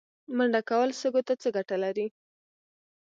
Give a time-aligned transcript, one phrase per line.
[0.35, 2.07] منډه کول سږو ته څه ګټه لري؟